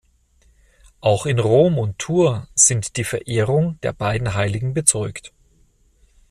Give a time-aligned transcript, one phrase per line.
[0.99, 5.31] Auch in Rom und Tours ist die Verehrung der beiden Heiligen bezeugt.